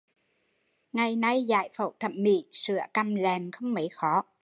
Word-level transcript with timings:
Ngày 0.93 1.15
nay 1.15 1.43
giải 1.43 1.69
phẫu 1.77 1.93
thẩm 1.99 2.11
mỹ 2.15 2.45
sửa 2.51 2.81
cằm 2.93 3.15
lẹm 3.15 3.51
không 3.51 3.73
mấy 3.73 3.89
khó 3.89 4.23